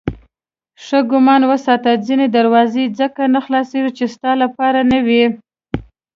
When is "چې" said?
3.97-4.05